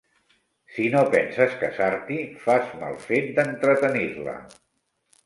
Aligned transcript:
Si 0.77 0.85
no 0.93 1.01
penses 1.15 1.53
casar-t'hi, 1.63 2.17
fas 2.45 2.71
mal 2.85 2.97
fet 3.05 3.29
d'entretenir-la. 3.37 4.35